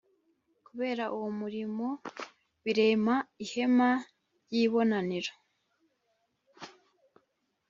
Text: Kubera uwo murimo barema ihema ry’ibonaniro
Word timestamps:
Kubera 0.65 1.03
uwo 1.15 1.29
murimo 1.39 1.87
barema 2.63 3.15
ihema 3.43 3.89
ry’ibonaniro 4.45 5.33